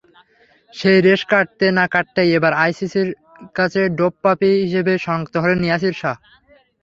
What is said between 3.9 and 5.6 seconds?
ডোপপাপী হিসেবে শনাক্ত হলেন